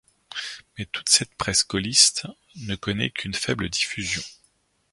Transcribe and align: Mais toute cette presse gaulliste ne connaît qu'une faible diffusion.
Mais 0.79 0.87
toute 0.87 1.09
cette 1.09 1.35
presse 1.35 1.67
gaulliste 1.67 2.25
ne 2.61 2.73
connaît 2.75 3.11
qu'une 3.11 3.35
faible 3.35 3.69
diffusion. 3.69 4.23